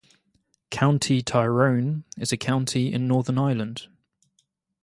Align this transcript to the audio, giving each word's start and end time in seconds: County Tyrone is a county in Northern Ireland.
County 0.71 1.21
Tyrone 1.21 2.05
is 2.17 2.31
a 2.31 2.35
county 2.37 2.91
in 2.91 3.07
Northern 3.07 3.37
Ireland. 3.37 3.85